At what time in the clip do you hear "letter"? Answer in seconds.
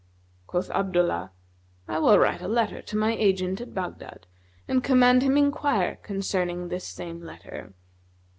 2.47-2.81, 7.21-7.75